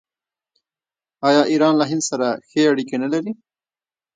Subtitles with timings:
[1.27, 3.31] آیا ایران له هند سره ښه اړیکې نلري؟